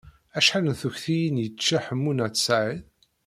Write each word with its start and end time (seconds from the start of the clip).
Acḥal 0.37 0.63
n 0.69 0.75
tkukiyin 0.79 1.37
i 1.41 1.41
yečča 1.43 1.77
Ḥemmu 1.85 2.11
n 2.13 2.23
At 2.25 2.35
Sɛid? 2.45 2.83